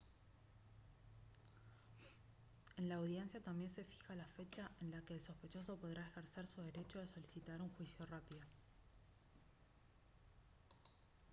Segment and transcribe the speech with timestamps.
[2.77, 6.47] en la audiencia también se fija la fecha en la que el sospechoso podrá ejercer
[6.47, 8.39] su derecho de solicitar un juicio rápido